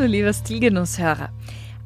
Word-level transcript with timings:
Hallo, 0.00 0.12
lieber 0.12 0.32
Stilgenusshörer. 0.32 1.28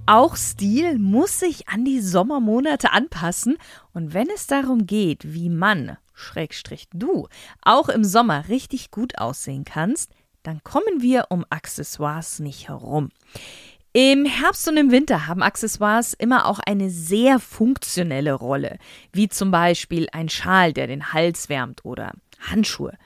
Auch 0.07 0.37
Stil 0.37 1.01
muss 1.01 1.41
sich 1.41 1.69
an 1.69 1.85
die 1.85 2.01
Sommermonate 2.01 2.93
anpassen 2.93 3.57
und 3.93 4.15
wenn 4.15 4.29
es 4.31 4.47
darum 4.47 4.87
geht, 4.87 5.35
wie 5.35 5.49
Mann, 5.49 5.97
Schrägstrich 6.13 6.87
du, 6.95 7.27
auch 7.63 7.89
im 7.89 8.05
Sommer 8.05 8.49
richtig 8.49 8.93
gut 8.93 9.19
aussehen 9.19 9.65
kannst, 9.65 10.13
dann 10.45 10.63
kommen 10.63 11.01
wir 11.03 11.27
um 11.31 11.45
Accessoires 11.51 12.39
nicht 12.39 12.69
herum. 12.69 13.09
Im 13.93 14.27
Herbst 14.27 14.69
und 14.69 14.77
im 14.77 14.93
Winter 14.93 15.27
haben 15.27 15.43
Accessoires 15.43 16.15
immer 16.15 16.47
auch 16.47 16.61
eine 16.61 16.91
sehr 16.91 17.41
funktionelle 17.41 18.35
Rolle, 18.35 18.79
wie 19.13 19.29
zum 19.29 19.51
Beispiel 19.51 20.07
ein 20.13 20.29
Schal, 20.29 20.73
der 20.73 20.87
den 20.87 21.13
Hals 21.13 21.49
wärmt 21.49 21.85
oder 21.85 22.13
Handschuhe. 22.39 22.97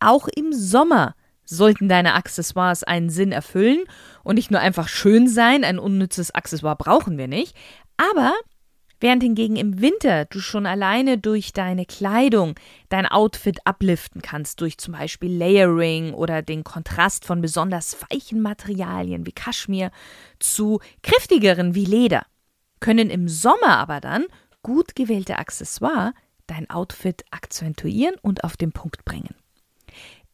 Auch 0.00 0.28
im 0.28 0.54
Sommer 0.54 1.14
sollten 1.46 1.88
deine 1.88 2.14
Accessoires 2.14 2.84
einen 2.84 3.08
Sinn 3.08 3.32
erfüllen 3.32 3.84
und 4.26 4.34
nicht 4.34 4.50
nur 4.50 4.60
einfach 4.60 4.88
schön 4.88 5.28
sein. 5.28 5.62
Ein 5.62 5.78
unnützes 5.78 6.34
Accessoire 6.34 6.74
brauchen 6.74 7.16
wir 7.16 7.28
nicht. 7.28 7.54
Aber 7.96 8.34
während 8.98 9.22
hingegen 9.22 9.54
im 9.54 9.80
Winter 9.80 10.24
du 10.24 10.40
schon 10.40 10.66
alleine 10.66 11.16
durch 11.16 11.52
deine 11.52 11.86
Kleidung 11.86 12.56
dein 12.88 13.06
Outfit 13.06 13.60
abliften 13.64 14.22
kannst, 14.22 14.60
durch 14.60 14.78
zum 14.78 14.94
Beispiel 14.94 15.32
Layering 15.32 16.12
oder 16.12 16.42
den 16.42 16.64
Kontrast 16.64 17.24
von 17.24 17.40
besonders 17.40 17.96
weichen 18.10 18.42
Materialien 18.42 19.26
wie 19.26 19.32
Kaschmir 19.32 19.92
zu 20.40 20.80
kräftigeren 21.04 21.76
wie 21.76 21.84
Leder, 21.84 22.26
können 22.80 23.10
im 23.10 23.28
Sommer 23.28 23.78
aber 23.78 24.00
dann 24.00 24.24
gut 24.62 24.96
gewählte 24.96 25.38
Accessoires 25.38 26.14
dein 26.48 26.68
Outfit 26.68 27.24
akzentuieren 27.30 28.16
und 28.22 28.42
auf 28.42 28.56
den 28.56 28.72
Punkt 28.72 29.04
bringen. 29.04 29.36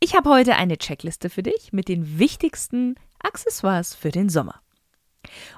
Ich 0.04 0.16
habe 0.16 0.30
heute 0.30 0.56
eine 0.56 0.78
Checkliste 0.78 1.30
für 1.30 1.44
dich 1.44 1.72
mit 1.72 1.88
den 1.88 2.18
wichtigsten 2.18 2.96
Accessoires 3.22 3.94
für 3.94 4.10
den 4.10 4.28
Sommer. 4.28 4.60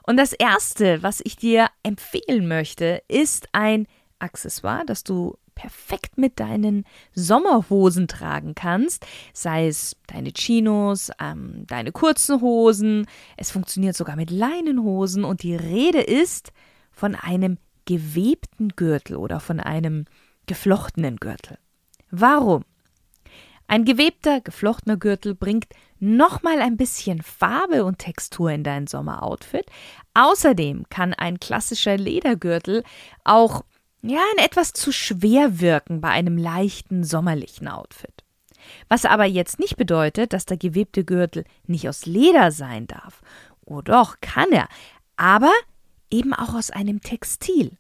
Und 0.03 0.17
das 0.17 0.33
erste, 0.33 1.03
was 1.03 1.21
ich 1.25 1.37
dir 1.37 1.69
empfehlen 1.83 2.47
möchte, 2.47 3.03
ist 3.09 3.49
ein 3.53 3.87
Accessoire, 4.19 4.85
das 4.87 5.05
du 5.05 5.37
perfekt 5.55 6.19
mit 6.19 6.41
deinen 6.41 6.85
Sommerhosen 7.15 8.09
tragen 8.09 8.55
kannst, 8.55 9.07
sei 9.33 9.69
es 9.69 9.97
deine 10.07 10.33
Chinos, 10.33 11.11
ähm, 11.21 11.65
deine 11.67 11.93
kurzen 11.93 12.41
Hosen, 12.41 13.07
es 13.37 13.51
funktioniert 13.51 13.97
sogar 13.97 14.17
mit 14.17 14.31
Leinenhosen 14.31 15.25
und 15.25 15.43
die 15.43 15.55
Rede 15.55 16.01
ist 16.01 16.53
von 16.91 17.15
einem 17.15 17.59
gewebten 17.85 18.71
Gürtel 18.71 19.17
oder 19.17 19.41
von 19.41 19.61
einem 19.61 20.07
geflochtenen 20.47 21.17
Gürtel. 21.17 21.59
Warum? 22.11 22.65
Ein 23.67 23.85
gewebter, 23.85 24.41
geflochtener 24.41 24.97
Gürtel 24.97 25.35
bringt 25.35 25.67
nochmal 26.05 26.61
ein 26.61 26.77
bisschen 26.77 27.23
Farbe 27.23 27.85
und 27.85 27.99
Textur 27.99 28.51
in 28.51 28.63
dein 28.63 28.87
Sommeroutfit. 28.87 29.67
Außerdem 30.15 30.85
kann 30.91 31.15
ein 31.15 31.41
klassischer 31.41 31.97
Ledergürtel 31.97 32.85
auch 33.25 33.65
ja, 34.03 34.21
ein 34.37 34.45
etwas 34.45 34.75
zu 34.75 34.93
schwer 34.93 35.61
wirken 35.61 36.03
bei 36.03 36.11
einem 36.11 36.37
leichten 36.37 37.05
sommerlichen 37.05 37.69
Outfit. 37.69 38.23
Was 38.89 39.07
aber 39.07 39.25
jetzt 39.25 39.59
nicht 39.59 39.77
bedeutet, 39.77 40.35
dass 40.35 40.45
der 40.45 40.59
gewebte 40.59 41.05
Gürtel 41.05 41.45
nicht 41.67 41.89
aus 41.89 42.05
Leder 42.05 42.51
sein 42.53 42.87
darf. 42.87 43.23
Oh 43.65 43.81
doch, 43.81 44.17
kann 44.21 44.53
er, 44.53 44.69
aber 45.17 45.53
eben 46.11 46.35
auch 46.35 46.55
aus 46.55 46.71
einem 46.71 47.01
Textil. 47.01 47.79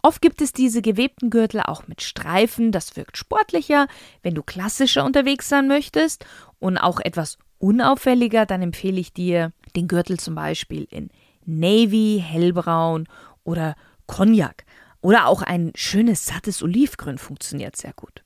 Oft 0.00 0.22
gibt 0.22 0.40
es 0.40 0.52
diese 0.52 0.80
gewebten 0.80 1.28
Gürtel 1.28 1.60
auch 1.60 1.86
mit 1.86 2.02
Streifen, 2.02 2.72
das 2.72 2.96
wirkt 2.96 3.18
sportlicher, 3.18 3.88
wenn 4.22 4.34
du 4.34 4.42
klassischer 4.42 5.04
unterwegs 5.04 5.48
sein 5.48 5.68
möchtest 5.68 6.24
und 6.60 6.78
auch 6.78 7.00
etwas 7.00 7.36
unauffälliger, 7.58 8.46
dann 8.46 8.62
empfehle 8.62 9.00
ich 9.00 9.12
dir 9.12 9.52
den 9.76 9.88
Gürtel 9.88 10.18
zum 10.18 10.34
Beispiel 10.34 10.86
in 10.90 11.10
Navy, 11.44 12.22
hellbraun 12.24 13.08
oder 13.44 13.74
Cognac 14.06 14.64
oder 15.00 15.26
auch 15.26 15.42
ein 15.42 15.72
schönes 15.74 16.26
sattes 16.26 16.62
Olivgrün 16.62 17.18
funktioniert 17.18 17.76
sehr 17.76 17.92
gut. 17.92 18.22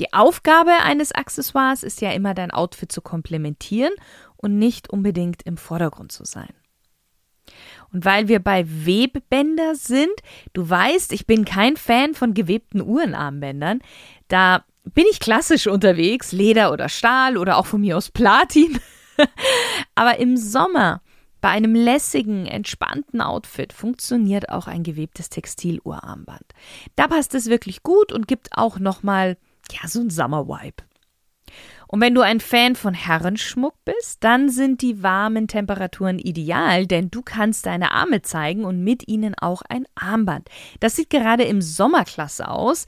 Die 0.00 0.12
Aufgabe 0.12 0.72
eines 0.82 1.12
Accessoires 1.12 1.82
ist 1.82 2.00
ja 2.00 2.10
immer 2.10 2.34
dein 2.34 2.50
Outfit 2.50 2.90
zu 2.90 3.00
komplementieren 3.00 3.92
und 4.36 4.58
nicht 4.58 4.90
unbedingt 4.90 5.42
im 5.42 5.56
Vordergrund 5.56 6.10
zu 6.10 6.24
sein. 6.24 6.52
Und 7.92 8.04
weil 8.04 8.26
wir 8.28 8.40
bei 8.40 8.66
Webbänder 8.66 9.74
sind, 9.76 10.12
du 10.52 10.68
weißt, 10.68 11.12
ich 11.12 11.26
bin 11.26 11.44
kein 11.44 11.76
Fan 11.76 12.14
von 12.14 12.34
gewebten 12.34 12.80
Uhrenarmbändern, 12.80 13.80
da 14.28 14.64
bin 14.84 15.04
ich 15.10 15.20
klassisch 15.20 15.66
unterwegs, 15.66 16.32
Leder 16.32 16.72
oder 16.72 16.88
Stahl 16.88 17.36
oder 17.36 17.56
auch 17.56 17.66
von 17.66 17.80
mir 17.80 17.96
aus 17.96 18.10
Platin. 18.10 18.78
Aber 19.94 20.18
im 20.18 20.36
Sommer 20.36 21.00
bei 21.40 21.50
einem 21.50 21.74
lässigen, 21.74 22.46
entspannten 22.46 23.20
Outfit 23.20 23.72
funktioniert 23.72 24.48
auch 24.48 24.66
ein 24.66 24.82
gewebtes 24.82 25.28
Textiluhrarmband. 25.28 26.44
Da 26.96 27.06
passt 27.06 27.34
es 27.34 27.50
wirklich 27.50 27.82
gut 27.82 28.12
und 28.12 28.26
gibt 28.26 28.56
auch 28.56 28.78
nochmal 28.78 29.36
ja, 29.70 29.86
so 29.86 30.00
ein 30.00 30.08
Summer-Vibe. 30.08 30.84
Und 31.86 32.00
wenn 32.00 32.14
du 32.14 32.22
ein 32.22 32.40
Fan 32.40 32.76
von 32.76 32.94
Herrenschmuck 32.94 33.74
bist, 33.84 34.24
dann 34.24 34.48
sind 34.48 34.80
die 34.82 35.02
warmen 35.02 35.46
Temperaturen 35.46 36.18
ideal, 36.18 36.86
denn 36.86 37.10
du 37.10 37.22
kannst 37.22 37.66
deine 37.66 37.92
Arme 37.92 38.22
zeigen 38.22 38.64
und 38.64 38.82
mit 38.82 39.06
ihnen 39.06 39.34
auch 39.34 39.62
ein 39.68 39.84
Armband. 39.94 40.48
Das 40.80 40.96
sieht 40.96 41.10
gerade 41.10 41.44
im 41.44 41.60
Sommer 41.62 42.04
klasse 42.04 42.48
aus. 42.48 42.86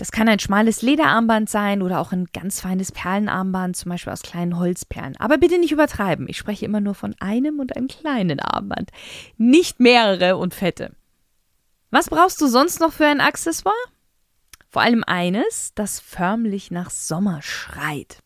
Das 0.00 0.12
kann 0.12 0.30
ein 0.30 0.38
schmales 0.38 0.80
Lederarmband 0.80 1.50
sein 1.50 1.82
oder 1.82 2.00
auch 2.00 2.10
ein 2.10 2.24
ganz 2.32 2.58
feines 2.58 2.90
Perlenarmband, 2.90 3.76
zum 3.76 3.90
Beispiel 3.90 4.14
aus 4.14 4.22
kleinen 4.22 4.58
Holzperlen. 4.58 5.14
Aber 5.18 5.36
bitte 5.36 5.58
nicht 5.58 5.72
übertreiben. 5.72 6.26
Ich 6.26 6.38
spreche 6.38 6.64
immer 6.64 6.80
nur 6.80 6.94
von 6.94 7.14
einem 7.20 7.60
und 7.60 7.76
einem 7.76 7.86
kleinen 7.86 8.40
Armband. 8.40 8.92
Nicht 9.36 9.78
mehrere 9.78 10.38
und 10.38 10.54
fette. 10.54 10.96
Was 11.90 12.08
brauchst 12.08 12.40
du 12.40 12.46
sonst 12.46 12.80
noch 12.80 12.94
für 12.94 13.04
ein 13.04 13.20
Accessoire? 13.20 13.74
Vor 14.70 14.80
allem 14.80 15.04
eines, 15.06 15.74
das 15.74 16.00
förmlich 16.00 16.70
nach 16.70 16.88
Sommer 16.88 17.42
schreit. 17.42 18.22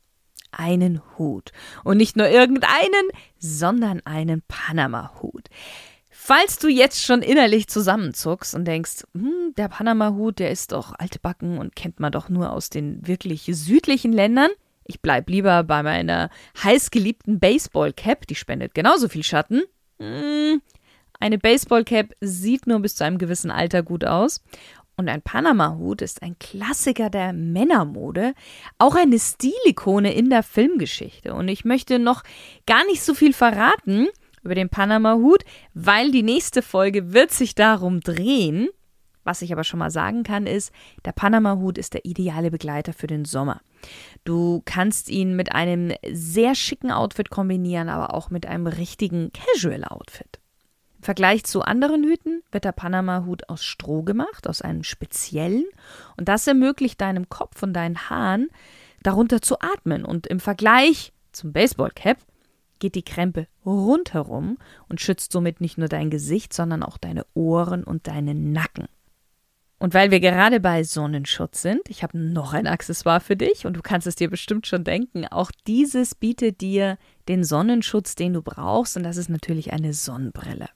Einen 0.53 1.03
Hut. 1.19 1.51
Und 1.83 1.97
nicht 1.97 2.15
nur 2.15 2.29
irgendeinen, 2.29 3.09
sondern 3.41 4.01
einen 4.07 4.43
Panama-Hut. 4.47 5.49
Falls 6.27 6.59
du 6.59 6.69
jetzt 6.69 7.03
schon 7.03 7.21
innerlich 7.21 7.69
zusammenzuckst 7.69 8.55
und 8.55 8.65
denkst, 8.65 9.05
hm, 9.12 9.53
der 9.59 9.69
Panama-Hut, 9.69 10.39
der 10.39 10.51
ist 10.51 10.73
doch 10.73 10.95
altbacken 10.99 11.59
und 11.59 11.77
kennt 11.77 12.01
man 12.01 12.12
doch 12.12 12.31
nur 12.31 12.51
aus 12.51 12.71
den 12.71 13.07
wirklich 13.07 13.43
südlichen 13.53 14.11
Ländern, 14.11 14.49
ich 14.84 15.03
bleib 15.03 15.29
lieber 15.29 15.65
bei 15.65 15.83
meiner 15.83 16.31
heißgeliebten 16.63 17.41
Baseball-Cap, 17.41 18.27
die 18.27 18.37
spendet 18.37 18.75
genauso 18.75 19.11
viel 19.11 19.23
Schatten. 19.23 19.65
Hm, 19.99 20.63
eine 21.21 21.37
Baseball-Cap 21.37 22.15
sieht 22.23 22.67
nur 22.67 22.81
bis 22.81 22.97
zu 22.97 23.05
einem 23.05 23.19
gewissen 23.19 23.51
Alter 23.51 23.83
gut 23.83 24.07
aus. 24.07 24.43
Und 24.97 25.11
ein 25.11 25.21
Panama-Hut 25.21 26.01
ist 26.01 26.23
ein 26.23 26.39
Klassiker 26.39 27.11
der 27.11 27.34
Männermode, 27.34 28.33
auch 28.79 28.95
eine 28.95 29.19
Stilikone 29.19 30.15
in 30.15 30.31
der 30.31 30.43
Filmgeschichte. 30.43 31.34
Und 31.34 31.49
ich 31.49 31.67
möchte 31.67 31.99
noch 31.99 32.23
gar 32.65 32.87
nicht 32.87 33.03
so 33.03 33.13
viel 33.13 33.34
verraten 33.34 34.09
über 34.45 34.55
den 34.55 34.69
Panama-Hut, 34.69 35.45
weil 35.73 36.11
die 36.11 36.23
nächste 36.23 36.63
Folge 36.63 37.13
wird 37.13 37.33
sich 37.33 37.55
darum 37.55 38.01
drehen. 38.01 38.69
Was 39.25 39.41
ich 39.41 39.53
aber 39.53 39.65
schon 39.65 39.79
mal 39.79 39.91
sagen 39.91 40.23
kann, 40.23 40.47
ist, 40.47 40.71
der 41.05 41.13
Panama-Hut 41.13 41.79
ist 41.79 41.95
der 41.95 42.05
ideale 42.05 42.51
Begleiter 42.51 42.93
für 42.93 43.07
den 43.07 43.25
Sommer. 43.25 43.61
Du 44.25 44.63
kannst 44.67 45.09
ihn 45.09 45.35
mit 45.35 45.53
einem 45.53 45.93
sehr 46.13 46.55
schicken 46.55 46.93
Outfit 46.93 47.31
kombinieren, 47.31 47.89
aber 47.89 48.15
auch 48.15 48.31
mit 48.31 48.47
einem 48.47 48.67
richtigen 48.67 49.33
Casual-Outfit. 49.33 50.41
Vergleich 51.01 51.45
zu 51.45 51.63
anderen 51.63 52.03
Hüten 52.05 52.43
wird 52.51 52.65
der 52.65 52.73
Panama-Hut 52.73 53.49
aus 53.49 53.63
Stroh 53.63 54.03
gemacht, 54.03 54.49
aus 54.49 54.63
einem 54.63 54.85
speziellen, 54.85 55.65
und 56.17 56.29
das 56.29 56.47
ermöglicht 56.47 57.01
deinem 57.01 57.29
Kopf 57.29 57.63
und 57.63 57.75
deinen 57.75 58.09
Haaren 58.09 58.49
darunter 59.03 59.43
zu 59.43 59.61
atmen. 59.61 60.05
Und 60.05 60.27
im 60.27 60.41
Vergleich 60.41 61.13
zum 61.33 61.53
Baseballcap 61.53 62.19
geht 62.84 62.97
die 62.97 63.03
Krempe 63.03 63.47
rundherum 63.65 64.59
und 64.91 65.01
schützt 65.01 65.33
somit 65.33 65.63
nicht 65.63 65.78
nur 65.78 65.89
dein 65.89 66.10
Gesicht, 66.10 66.53
sondern 66.53 66.83
auch 66.83 66.98
deine 66.98 67.25
Ohren 67.33 67.83
und 67.83 68.09
deinen 68.09 68.53
Nacken. 68.53 68.89
Und 69.78 69.95
weil 69.95 70.10
wir 70.10 70.21
gerade 70.21 70.60
bei 70.60 70.84
Sonnenschutz 70.84 71.63
sind, 71.63 71.81
ich 71.89 72.03
habe 72.03 72.19
noch 72.19 72.53
ein 72.53 72.66
Accessoire 72.66 73.21
für 73.21 73.36
dich 73.36 73.65
und 73.65 73.75
du 73.75 73.81
kannst 73.81 74.07
es 74.07 74.16
dir 74.16 74.28
bestimmt 74.28 74.66
schon 74.66 74.84
denken, 74.84 75.27
auch 75.27 75.51
dieses 75.66 76.15
bietet 76.15 76.60
dir 76.60 76.98
den 77.27 77.42
Sonnenschutz, 77.42 78.16
den 78.16 78.34
du 78.34 78.42
brauchst, 78.42 78.98
und 78.98 79.03
das 79.03 79.16
ist 79.16 79.31
natürlich 79.31 79.72
eine 79.72 79.95
Sonnenbrille. 79.95 80.69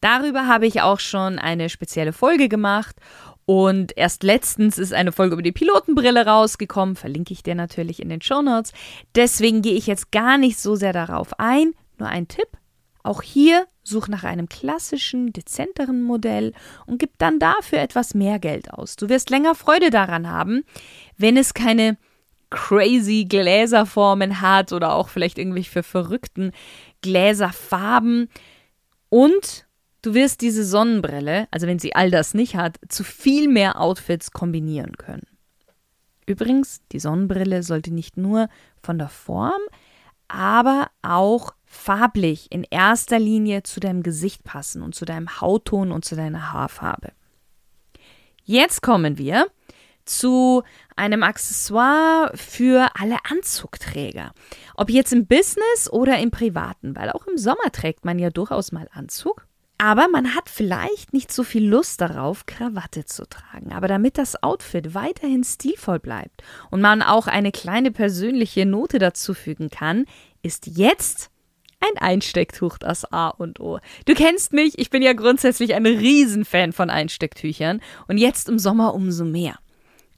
Darüber 0.00 0.48
habe 0.48 0.66
ich 0.66 0.82
auch 0.82 0.98
schon 0.98 1.38
eine 1.38 1.68
spezielle 1.68 2.12
Folge 2.12 2.48
gemacht 2.48 2.96
und 3.46 3.96
erst 3.96 4.22
letztens 4.22 4.78
ist 4.78 4.92
eine 4.92 5.12
Folge 5.12 5.34
über 5.34 5.42
die 5.42 5.52
Pilotenbrille 5.52 6.26
rausgekommen, 6.26 6.96
verlinke 6.96 7.32
ich 7.32 7.42
dir 7.42 7.54
natürlich 7.54 8.00
in 8.00 8.08
den 8.08 8.22
Show 8.22 8.42
Notes. 8.42 8.72
Deswegen 9.14 9.62
gehe 9.62 9.74
ich 9.74 9.86
jetzt 9.86 10.12
gar 10.12 10.38
nicht 10.38 10.58
so 10.58 10.76
sehr 10.76 10.92
darauf 10.92 11.38
ein, 11.38 11.72
nur 11.98 12.08
ein 12.08 12.28
Tipp. 12.28 12.48
Auch 13.02 13.20
hier 13.20 13.66
such 13.82 14.08
nach 14.08 14.24
einem 14.24 14.48
klassischen, 14.48 15.32
dezenteren 15.32 16.02
Modell 16.02 16.54
und 16.86 16.98
gib 16.98 17.18
dann 17.18 17.38
dafür 17.38 17.80
etwas 17.80 18.14
mehr 18.14 18.38
Geld 18.38 18.72
aus. 18.72 18.96
Du 18.96 19.10
wirst 19.10 19.28
länger 19.28 19.54
Freude 19.54 19.90
daran 19.90 20.30
haben, 20.30 20.64
wenn 21.18 21.36
es 21.36 21.52
keine 21.52 21.98
crazy 22.48 23.26
Gläserformen 23.28 24.40
hat 24.40 24.72
oder 24.72 24.94
auch 24.94 25.08
vielleicht 25.08 25.38
irgendwie 25.38 25.64
für 25.64 25.82
verrückten 25.82 26.52
Gläserfarben 27.02 28.30
und 29.10 29.66
Du 30.04 30.12
wirst 30.12 30.42
diese 30.42 30.66
Sonnenbrille, 30.66 31.48
also 31.50 31.66
wenn 31.66 31.78
sie 31.78 31.94
all 31.94 32.10
das 32.10 32.34
nicht 32.34 32.56
hat, 32.56 32.78
zu 32.90 33.02
viel 33.02 33.48
mehr 33.48 33.80
Outfits 33.80 34.32
kombinieren 34.32 34.98
können. 34.98 35.26
Übrigens, 36.26 36.82
die 36.92 36.98
Sonnenbrille 37.00 37.62
sollte 37.62 37.90
nicht 37.90 38.18
nur 38.18 38.50
von 38.82 38.98
der 38.98 39.08
Form, 39.08 39.62
aber 40.28 40.90
auch 41.00 41.54
farblich 41.64 42.52
in 42.52 42.66
erster 42.68 43.18
Linie 43.18 43.62
zu 43.62 43.80
deinem 43.80 44.02
Gesicht 44.02 44.44
passen 44.44 44.82
und 44.82 44.94
zu 44.94 45.06
deinem 45.06 45.40
Hautton 45.40 45.90
und 45.90 46.04
zu 46.04 46.16
deiner 46.16 46.52
Haarfarbe. 46.52 47.12
Jetzt 48.42 48.82
kommen 48.82 49.16
wir 49.16 49.46
zu 50.04 50.64
einem 50.96 51.22
Accessoire 51.22 52.30
für 52.34 52.90
alle 52.94 53.16
Anzugträger. 53.24 54.34
Ob 54.74 54.90
jetzt 54.90 55.14
im 55.14 55.26
Business 55.26 55.90
oder 55.90 56.18
im 56.18 56.30
Privaten, 56.30 56.94
weil 56.94 57.08
auch 57.10 57.26
im 57.26 57.38
Sommer 57.38 57.72
trägt 57.72 58.04
man 58.04 58.18
ja 58.18 58.28
durchaus 58.28 58.70
mal 58.70 58.86
Anzug. 58.92 59.46
Aber 59.84 60.08
man 60.08 60.34
hat 60.34 60.48
vielleicht 60.48 61.12
nicht 61.12 61.30
so 61.30 61.42
viel 61.42 61.68
Lust 61.68 62.00
darauf, 62.00 62.46
Krawatte 62.46 63.04
zu 63.04 63.28
tragen. 63.28 63.70
Aber 63.74 63.86
damit 63.86 64.16
das 64.16 64.42
Outfit 64.42 64.94
weiterhin 64.94 65.44
stilvoll 65.44 65.98
bleibt 65.98 66.42
und 66.70 66.80
man 66.80 67.02
auch 67.02 67.26
eine 67.26 67.52
kleine 67.52 67.90
persönliche 67.90 68.64
Note 68.64 68.98
dazufügen 68.98 69.68
kann, 69.68 70.06
ist 70.40 70.78
jetzt 70.78 71.28
ein 71.80 72.00
Einstecktuch 72.00 72.78
das 72.78 73.04
A 73.12 73.28
und 73.28 73.60
O. 73.60 73.78
Du 74.06 74.14
kennst 74.14 74.54
mich, 74.54 74.78
ich 74.78 74.88
bin 74.88 75.02
ja 75.02 75.12
grundsätzlich 75.12 75.74
ein 75.74 75.84
Riesenfan 75.84 76.72
von 76.72 76.88
Einstecktüchern 76.88 77.82
und 78.08 78.16
jetzt 78.16 78.48
im 78.48 78.58
Sommer 78.58 78.94
umso 78.94 79.26
mehr. 79.26 79.58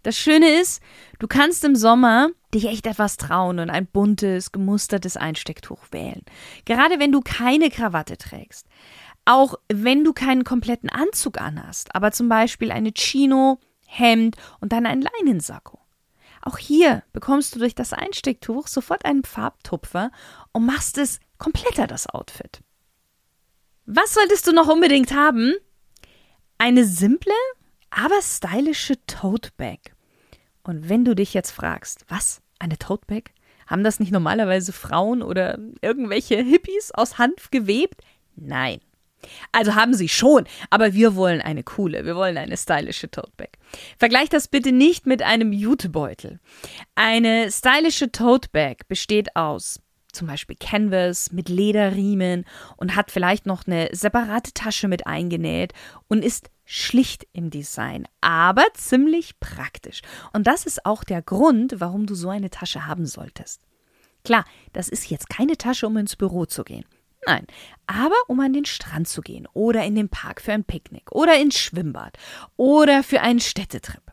Das 0.05 0.17
Schöne 0.17 0.61
ist, 0.61 0.81
du 1.19 1.27
kannst 1.27 1.65
im 1.65 1.75
Sommer 1.75 2.29
dich 2.55 2.67
echt 2.67 2.87
etwas 2.87 3.17
trauen 3.17 3.59
und 3.59 3.71
ein 3.71 3.87
buntes, 3.87 4.53
gemustertes 4.53 5.17
Einstecktuch 5.17 5.81
wählen. 5.91 6.23
Gerade 6.65 7.01
wenn 7.01 7.11
du 7.11 7.21
keine 7.21 7.71
Krawatte 7.71 8.17
trägst. 8.17 8.69
Auch 9.27 9.57
wenn 9.69 10.05
du 10.05 10.13
keinen 10.13 10.45
kompletten 10.45 10.89
Anzug 10.89 11.41
anhast, 11.41 11.95
aber 11.95 12.13
zum 12.13 12.29
Beispiel 12.29 12.71
eine 12.71 12.93
Chino, 12.93 13.59
Hemd 13.85 14.37
und 14.61 14.73
dann 14.73 14.87
ein 14.87 15.03
Leinensacko. 15.03 15.81
Auch 16.43 16.59
hier 16.59 17.03
bekommst 17.13 17.55
du 17.55 17.59
durch 17.59 17.75
das 17.75 17.93
Einstecktuch 17.93 18.69
sofort 18.69 19.05
einen 19.05 19.25
Farbtupfer 19.25 20.13
und 20.53 20.65
machst 20.65 20.97
es 20.97 21.19
kompletter 21.39 21.89
das 21.89 22.07
Outfit. 22.09 22.61
Was 23.85 24.15
solltest 24.15 24.47
du 24.47 24.53
noch 24.53 24.69
unbedingt 24.69 25.13
haben? 25.13 25.55
Eine 26.59 26.85
simple, 26.85 27.33
aber 27.91 28.23
stylische 28.23 29.05
Tote. 29.07 29.51
Und 30.63 30.89
wenn 30.89 31.05
du 31.05 31.17
dich 31.17 31.35
jetzt 31.35 31.51
fragst, 31.51 32.05
was? 32.09 32.43
Eine 32.61 32.79
Tote? 32.79 33.25
Haben 33.67 33.83
das 33.83 33.99
nicht 33.99 34.13
normalerweise 34.13 34.73
Frauen 34.73 35.23
oder 35.23 35.59
irgendwelche 35.83 36.37
Hippies 36.37 36.93
aus 36.93 37.19
Hanf 37.19 37.51
gewebt? 37.51 38.03
Nein. 38.37 38.81
Also 39.53 39.75
haben 39.75 39.95
sie 39.95 40.09
schon, 40.09 40.45
aber 40.71 40.93
wir 40.93 41.17
wollen 41.17 41.41
eine 41.41 41.63
coole, 41.63 42.05
wir 42.05 42.17
wollen 42.17 42.37
eine 42.37 42.57
stylische 42.57 43.11
Tote 43.11 43.33
Bag. 43.37 43.59
Vergleich 43.99 44.29
das 44.29 44.49
bitte 44.49 44.73
nicht 44.73 45.07
mit 45.07 45.23
einem 45.23 45.53
Jutebeutel. 45.53 46.39
Eine 46.95 47.51
stylische 47.51 48.13
Tote 48.13 48.49
Bag 48.53 48.89
besteht 48.89 49.35
aus 49.35 49.81
zum 50.17 50.27
Beispiel 50.27 50.57
Canvas 50.59 51.31
mit 51.31 51.49
Lederriemen 51.49 52.47
und 52.77 52.97
hat 52.97 53.11
vielleicht 53.11 53.47
noch 53.47 53.67
eine 53.67 53.91
separate 53.93 54.53
Tasche 54.53 54.89
mit 54.89 55.07
eingenäht 55.07 55.75
und 56.09 56.25
ist 56.25 56.51
schlicht 56.65 57.27
im 57.33 57.51
Design, 57.51 58.09
aber 58.21 58.65
ziemlich 58.75 59.39
praktisch. 59.39 60.01
Und 60.33 60.47
das 60.47 60.67
ist 60.67 60.87
auch 60.87 61.05
der 61.05 61.23
Grund, 61.23 61.77
warum 61.79 62.07
du 62.07 62.15
so 62.15 62.31
eine 62.31 62.51
Tasche 62.51 62.87
haben 62.87 63.07
solltest. 63.07 63.61
Klar, 64.25 64.45
das 64.73 64.89
ist 64.89 65.09
jetzt 65.09 65.29
keine 65.29 65.57
Tasche, 65.57 65.87
um 65.87 65.97
ins 65.99 66.17
Büro 66.17 66.47
zu 66.47 66.65
gehen. 66.65 66.85
Nein, 67.27 67.47
aber 67.87 68.15
um 68.29 68.39
an 68.41 68.53
den 68.53 68.65
Strand 68.65 69.09
zu 69.09 69.21
gehen 69.21 69.49
oder 69.53 69.85
in 69.85 69.97
den 69.97 70.09
Park 70.09 70.41
für 70.41 70.53
ein 70.53 70.65
Picknick 70.65 71.11
oder 71.11 71.37
ins 71.37 71.59
Schwimmbad 71.59 72.17
oder 72.57 73.03
für 73.03 73.21
einen 73.21 73.41
Städtetrip. 73.41 74.13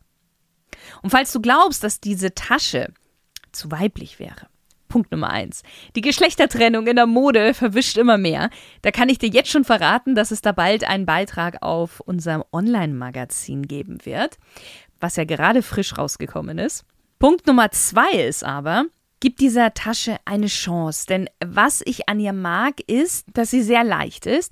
Und 1.02 1.12
falls 1.12 1.32
du 1.32 1.40
glaubst, 1.40 1.84
dass 1.84 2.00
diese 2.00 2.34
Tasche 2.34 2.92
zu 3.52 3.72
weiblich 3.72 4.20
wäre, 4.20 4.48
Punkt 4.88 5.12
Nummer 5.12 5.30
eins. 5.30 5.64
Die 5.96 6.02
Geschlechtertrennung 6.02 6.86
in 6.88 6.96
der 6.96 7.08
Mode 7.08 7.54
verwischt 7.54 7.98
immer 7.98 8.18
mehr. 8.18 8.50
Da 8.84 8.92
kann 8.92 9.10
ich 9.10 9.18
dir 9.18 9.30
jetzt 9.30 9.50
schon 9.50 9.64
verraten, 9.64 10.14
dass 10.14 10.32
es 10.32 10.42
da 10.42 10.52
bald 10.52 10.84
einen 10.84 11.06
Beitrag 11.06 11.62
auf 11.62 12.00
unserem 12.00 12.44
Online-Magazin 12.52 13.68
geben 13.68 14.06
wird, 14.06 14.38
was 15.00 15.16
ja 15.16 15.24
gerade 15.24 15.64
frisch 15.64 15.98
rausgekommen 15.98 16.60
ist. 16.60 16.86
Punkt 17.18 17.48
Nummer 17.48 17.72
zwei 17.72 18.12
ist 18.12 18.44
aber, 18.44 18.86
Gib 19.24 19.38
dieser 19.38 19.74
Tasche 19.74 20.18
eine 20.26 20.48
Chance, 20.48 21.06
denn 21.08 21.30
was 21.40 21.82
ich 21.86 22.10
an 22.10 22.20
ihr 22.20 22.34
mag, 22.34 22.82
ist, 22.88 23.26
dass 23.32 23.52
sie 23.52 23.64
sehr 23.64 23.86
leicht 23.86 24.26
ist 24.26 24.52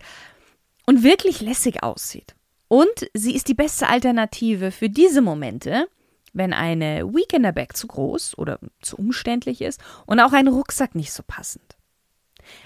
und 0.85 1.03
wirklich 1.03 1.41
lässig 1.41 1.83
aussieht. 1.83 2.35
Und 2.69 3.09
sie 3.13 3.35
ist 3.35 3.49
die 3.49 3.53
beste 3.53 3.89
Alternative 3.89 4.71
für 4.71 4.87
diese 4.87 5.21
Momente, 5.21 5.89
wenn 6.31 6.53
eine 6.53 7.03
Weekender 7.13 7.51
Bag 7.51 7.75
zu 7.75 7.85
groß 7.85 8.37
oder 8.37 8.59
zu 8.81 8.95
umständlich 8.95 9.59
ist 9.59 9.81
und 10.05 10.21
auch 10.21 10.31
ein 10.31 10.47
Rucksack 10.47 10.95
nicht 10.95 11.11
so 11.11 11.23
passend. 11.27 11.75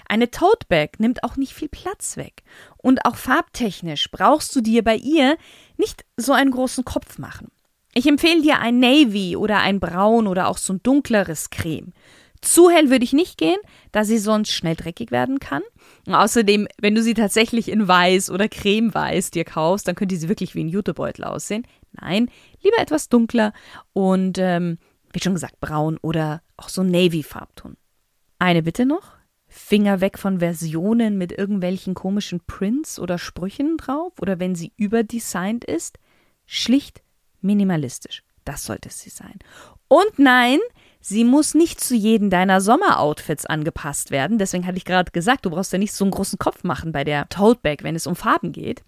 Eine 0.08 0.30
Tote 0.30 0.64
Bag 0.68 1.00
nimmt 1.00 1.24
auch 1.24 1.34
nicht 1.34 1.54
viel 1.54 1.68
Platz 1.68 2.16
weg. 2.16 2.44
Und 2.76 3.04
auch 3.04 3.16
farbtechnisch 3.16 4.12
brauchst 4.12 4.54
du 4.54 4.60
dir 4.60 4.84
bei 4.84 4.94
ihr 4.94 5.36
nicht 5.76 6.04
so 6.16 6.34
einen 6.34 6.52
großen 6.52 6.84
Kopf 6.84 7.18
machen. 7.18 7.50
Ich 7.96 8.06
empfehle 8.06 8.42
dir 8.42 8.58
ein 8.58 8.78
Navy 8.78 9.36
oder 9.36 9.60
ein 9.60 9.80
Braun 9.80 10.26
oder 10.26 10.48
auch 10.48 10.58
so 10.58 10.74
ein 10.74 10.82
dunkleres 10.82 11.48
Creme. 11.48 11.94
Zu 12.42 12.68
hell 12.68 12.90
würde 12.90 13.04
ich 13.04 13.14
nicht 13.14 13.38
gehen, 13.38 13.56
da 13.90 14.04
sie 14.04 14.18
sonst 14.18 14.50
schnell 14.50 14.76
dreckig 14.76 15.10
werden 15.10 15.40
kann. 15.40 15.62
Und 16.06 16.14
außerdem, 16.14 16.68
wenn 16.78 16.94
du 16.94 17.02
sie 17.02 17.14
tatsächlich 17.14 17.70
in 17.70 17.88
weiß 17.88 18.28
oder 18.28 18.50
cremeweiß 18.50 19.30
dir 19.30 19.46
kaufst, 19.46 19.88
dann 19.88 19.94
könnte 19.94 20.14
sie 20.14 20.28
wirklich 20.28 20.54
wie 20.54 20.64
ein 20.64 20.68
Jutebeutel 20.68 21.24
aussehen. 21.24 21.66
Nein, 21.92 22.30
lieber 22.62 22.76
etwas 22.80 23.08
dunkler 23.08 23.54
und, 23.94 24.36
ähm, 24.36 24.76
wie 25.14 25.20
schon 25.20 25.32
gesagt, 25.32 25.58
braun 25.60 25.96
oder 26.02 26.42
auch 26.58 26.68
so 26.68 26.82
Navy-Farbton. 26.82 27.78
Eine 28.38 28.62
Bitte 28.62 28.84
noch. 28.84 29.12
Finger 29.48 30.02
weg 30.02 30.18
von 30.18 30.40
Versionen 30.40 31.16
mit 31.16 31.32
irgendwelchen 31.32 31.94
komischen 31.94 32.40
Prints 32.46 32.98
oder 33.00 33.16
Sprüchen 33.16 33.78
drauf 33.78 34.12
oder 34.20 34.38
wenn 34.38 34.54
sie 34.54 34.74
überdesignt 34.76 35.64
ist. 35.64 35.98
Schlicht 36.44 37.00
minimalistisch. 37.40 38.22
Das 38.44 38.64
sollte 38.64 38.90
sie 38.90 39.10
sein. 39.10 39.38
Und 39.88 40.18
nein, 40.18 40.60
sie 41.00 41.24
muss 41.24 41.54
nicht 41.54 41.80
zu 41.80 41.94
jedem 41.94 42.30
deiner 42.30 42.60
Sommeroutfits 42.60 43.46
angepasst 43.46 44.10
werden. 44.10 44.38
Deswegen 44.38 44.66
hatte 44.66 44.78
ich 44.78 44.84
gerade 44.84 45.10
gesagt, 45.12 45.44
du 45.44 45.50
brauchst 45.50 45.72
ja 45.72 45.78
nicht 45.78 45.92
so 45.92 46.04
einen 46.04 46.12
großen 46.12 46.38
Kopf 46.38 46.64
machen 46.64 46.92
bei 46.92 47.04
der 47.04 47.28
Tote 47.28 47.60
Bag, 47.60 47.82
wenn 47.82 47.94
es 47.94 48.06
um 48.06 48.16
Farben 48.16 48.52
geht. 48.52 48.82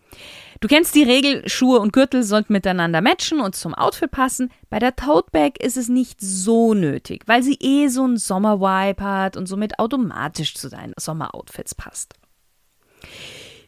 Du 0.60 0.68
kennst 0.68 0.94
die 0.94 1.02
Regel, 1.02 1.48
Schuhe 1.48 1.80
und 1.80 1.92
Gürtel 1.92 2.22
sollten 2.22 2.52
miteinander 2.52 3.00
matchen 3.00 3.40
und 3.40 3.54
zum 3.54 3.74
Outfit 3.74 4.10
passen. 4.10 4.50
Bei 4.70 4.78
der 4.78 4.96
Tote 4.96 5.30
Bag 5.30 5.60
ist 5.60 5.76
es 5.76 5.88
nicht 5.88 6.20
so 6.20 6.74
nötig, 6.74 7.24
weil 7.26 7.42
sie 7.42 7.58
eh 7.60 7.88
so 7.88 8.04
einen 8.04 8.16
Sommervibe 8.16 9.04
hat 9.04 9.36
und 9.36 9.46
somit 9.46 9.78
automatisch 9.78 10.54
zu 10.54 10.68
deinen 10.68 10.94
Sommeroutfits 10.98 11.74
passt. 11.74 12.14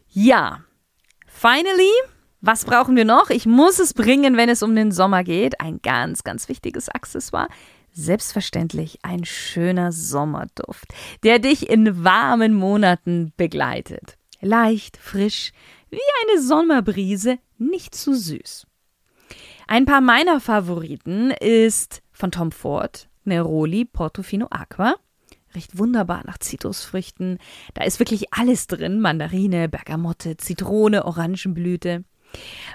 Ja, 0.09 0.65
finally 1.27 1.93
was 2.41 2.65
brauchen 2.65 2.97
wir 2.97 3.05
noch? 3.05 3.31
Ich 3.31 3.47
muss 3.47 3.79
es 3.79 3.95
bringen, 3.95 4.37
wenn 4.37 4.49
es 4.49 4.63
um 4.63 4.75
den 4.75 4.93
Sommer 4.93 5.25
geht. 5.25 5.61
Ein 5.61 5.81
ganz, 5.83 6.25
ganz 6.25 6.49
wichtiges 6.49 6.89
Accessoire. 6.89 7.49
Selbstverständlich 7.93 9.01
ein 9.03 9.25
schöner 9.25 9.93
Sommerduft, 9.93 10.87
der 11.25 11.39
dich 11.39 11.69
in 11.69 12.05
warmen 12.05 12.55
Monaten 12.55 13.33
begleitet. 13.37 14.17
Leicht, 14.41 14.97
frisch, 14.97 15.53
wie 15.91 15.99
eine 16.23 16.41
Sommerbrise, 16.41 17.39
nicht 17.59 17.95
zu 17.95 18.15
süß. 18.15 18.67
Ein 19.67 19.85
paar 19.85 20.01
meiner 20.01 20.41
Favoriten 20.41 21.31
ist 21.31 22.03
von 22.13 22.31
Tom 22.31 22.53
Ford, 22.53 23.09
Neroli 23.25 23.85
Portofino 23.85 24.47
Aqua. 24.51 24.97
Riecht 25.55 25.77
wunderbar 25.77 26.23
nach 26.27 26.39
Zitrusfrüchten. 26.39 27.39
Da 27.75 27.85
ist 27.85 27.99
wirklich 27.99 28.33
alles 28.33 28.69
drin: 28.69 29.01
Mandarine, 29.01 29.69
Bergamotte, 29.69 30.37
Zitrone, 30.37 31.05
Orangenblüte. 31.05 32.05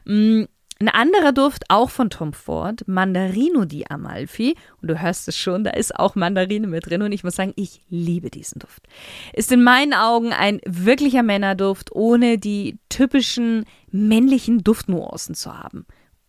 Mm, 0.05 0.43
Ein 0.79 0.89
anderer 0.89 1.31
Duft, 1.31 1.63
auch 1.69 1.89
von 1.89 2.09
Tom 2.09 2.33
Ford, 2.33 2.85
Mandarino 2.85 3.63
di 3.63 3.85
Amalfi. 3.87 4.55
Und 4.81 4.89
du 4.89 5.01
hörst 5.01 5.27
es 5.29 5.37
schon, 5.37 5.63
da 5.63 5.71
ist 5.71 5.95
auch 5.95 6.15
Mandarine 6.15 6.67
mit 6.67 6.85
drin. 6.87 7.01
Und 7.01 7.13
ich 7.13 7.23
muss 7.23 7.37
sagen, 7.37 7.53
ich 7.55 7.81
liebe 7.89 8.29
diesen 8.29 8.59
Duft. 8.59 8.85
Ist 9.31 9.53
in 9.53 9.63
meinen 9.63 9.93
Augen 9.93 10.33
ein 10.33 10.59
wirklicher 10.65 11.23
Männerduft, 11.23 11.93
ohne 11.93 12.37
die 12.37 12.77
typischen 12.89 13.63
männlichen 13.89 14.63
Duftnuancen 14.65 15.33
zu 15.33 15.57
haben. 15.57 15.85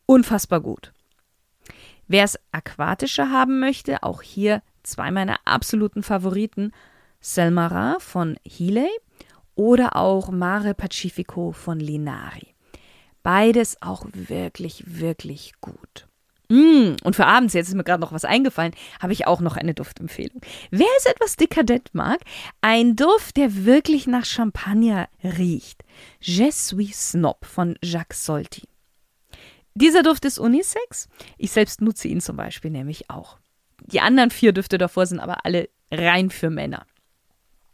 Unfassbar 0.07 0.61
gut. 0.61 0.93
Wer 2.07 2.23
es 2.23 2.39
aquatischer 2.53 3.31
haben 3.31 3.59
möchte, 3.59 4.05
auch 4.05 4.23
hier 4.23 4.63
zwei 4.85 5.11
meiner 5.11 5.39
absoluten 5.45 6.05
Favoriten. 6.05 6.71
Selmara 7.21 7.97
von 7.99 8.37
Healy 8.47 8.89
oder 9.57 9.97
auch 9.97 10.31
Mare 10.31 10.75
Pacifico 10.75 11.51
von 11.51 11.81
Linari. 11.81 12.56
Beides 13.27 13.83
auch 13.83 14.07
wirklich, 14.13 14.85
wirklich 14.87 15.55
gut. 15.61 16.07
Mm, 16.49 16.95
und 17.03 17.17
für 17.17 17.27
abends, 17.27 17.55
jetzt 17.55 17.67
ist 17.67 17.75
mir 17.75 17.83
gerade 17.83 18.01
noch 18.01 18.13
was 18.13 18.25
eingefallen, 18.25 18.73
habe 19.01 19.13
ich 19.13 19.27
auch 19.27 19.41
noch 19.41 19.57
eine 19.57 19.75
Duftempfehlung. 19.75 20.41
Wer 20.71 20.87
es 20.97 21.07
etwas 21.07 21.35
dekadent 21.35 21.93
mag, 21.93 22.21
ein 22.61 22.95
Duft, 22.95 23.37
der 23.37 23.65
wirklich 23.65 24.07
nach 24.07 24.25
Champagner 24.25 25.09
riecht. 25.25 25.83
Je 26.21 26.53
suis 26.53 27.11
Snob 27.11 27.45
von 27.45 27.77
Jacques 27.83 28.25
Solti. 28.25 28.69
Dieser 29.75 30.05
Duft 30.05 30.25
ist 30.25 30.39
Unisex. 30.39 31.09
Ich 31.37 31.51
selbst 31.51 31.81
nutze 31.81 32.07
ihn 32.07 32.21
zum 32.21 32.37
Beispiel 32.37 32.71
nämlich 32.71 33.11
auch. 33.11 33.39
Die 33.81 34.03
anderen 34.03 34.31
vier 34.31 34.53
Düfte 34.53 34.79
davor 34.79 35.05
sind 35.07 35.19
aber 35.19 35.45
alle 35.45 35.69
rein 35.91 36.31
für 36.31 36.49
Männer. 36.49 36.87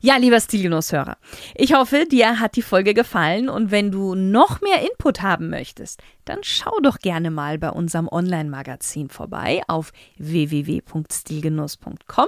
Ja, 0.05 0.17
lieber 0.17 0.41
Stilgenusshörer, 0.41 1.17
ich 1.55 1.75
hoffe, 1.75 2.07
dir 2.11 2.41
hat 2.41 2.57
die 2.57 2.63
Folge 2.63 2.93
gefallen 2.93 3.49
und 3.49 3.71
wenn 3.71 3.93
du 3.93 4.17
noch 4.17 4.61
mehr 4.61 4.83
Input 4.83 5.23
haben 5.23 5.49
möchtest, 5.49 6.03
dann 6.25 6.41
schau 6.43 6.73
doch 6.83 6.99
gerne 6.99 7.31
mal 7.31 7.57
bei 7.57 7.71
unserem 7.71 8.09
Online-Magazin 8.09 9.11
vorbei 9.11 9.63
auf 9.69 9.93
www.stilgenuss.com 10.19 12.27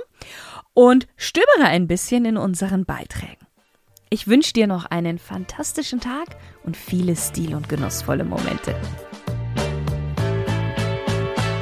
und 0.72 1.08
stöbere 1.16 1.64
ein 1.64 1.88
bisschen 1.88 2.24
in 2.26 2.36
unseren 2.36 2.84
Beiträgen. 2.84 3.44
Ich 4.08 4.28
wünsche 4.28 4.52
dir 4.52 4.68
noch 4.68 4.84
einen 4.84 5.18
fantastischen 5.18 5.98
Tag 5.98 6.36
und 6.62 6.76
viele 6.76 7.16
stil- 7.16 7.56
und 7.56 7.68
genussvolle 7.68 8.22
Momente. 8.22 8.76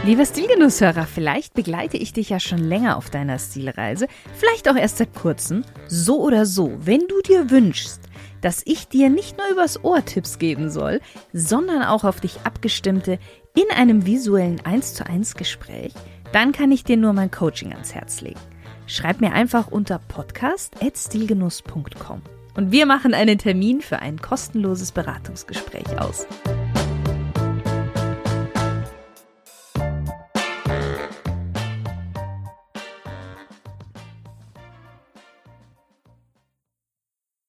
Lieber 0.04 0.26
Stilgenusshörer, 0.26 1.06
vielleicht 1.06 1.54
begleite 1.54 1.96
ich 1.96 2.12
dich 2.12 2.30
ja 2.30 2.40
schon 2.40 2.58
länger 2.58 2.96
auf 2.96 3.08
deiner 3.08 3.38
Stilreise, 3.38 4.08
vielleicht 4.34 4.68
auch 4.68 4.74
erst 4.74 4.98
seit 4.98 5.14
kurzem. 5.14 5.62
So 5.86 6.20
oder 6.20 6.44
so, 6.44 6.76
wenn 6.80 7.06
du 7.06 7.20
dir 7.20 7.50
wünschst, 7.50 8.00
dass 8.40 8.62
ich 8.66 8.88
dir 8.88 9.10
nicht 9.10 9.38
nur 9.38 9.48
übers 9.48 9.84
Ohr 9.84 10.04
Tipps 10.04 10.40
geben 10.40 10.70
soll, 10.70 11.00
sondern 11.32 11.84
auch 11.84 12.02
auf 12.02 12.20
dich 12.20 12.40
abgestimmte 12.42 13.20
in 13.54 13.70
einem 13.76 14.04
visuellen 14.04 14.60
1 14.66 14.94
zu 14.94 15.06
1 15.06 15.36
Gespräch, 15.36 15.92
dann 16.32 16.50
kann 16.50 16.72
ich 16.72 16.82
dir 16.82 16.96
nur 16.96 17.12
mein 17.12 17.30
Coaching 17.30 17.72
ans 17.72 17.94
Herz 17.94 18.22
legen. 18.22 18.40
Schreib 18.88 19.20
mir 19.20 19.32
einfach 19.32 19.68
unter 19.68 20.00
podcast.stilgenuss.com 20.00 22.22
und 22.56 22.72
wir 22.72 22.86
machen 22.86 23.14
einen 23.14 23.38
Termin 23.38 23.80
für 23.80 24.00
ein 24.00 24.20
kostenloses 24.20 24.90
Beratungsgespräch 24.90 25.96
aus. 26.00 26.26